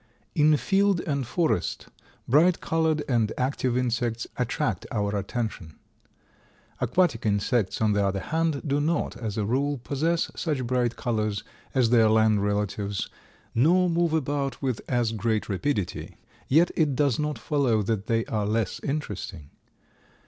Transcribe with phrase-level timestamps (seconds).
[0.33, 1.87] In field and forest
[2.27, 5.75] bright colored and active insects attract our attention.
[6.79, 11.43] Aquatic insects, on the other hand, do not, as a rule, possess such bright colors
[11.75, 13.09] as their land relatives
[13.53, 18.47] nor move about with as great rapidity, yet it does not follow that they are
[18.47, 19.51] less interesting.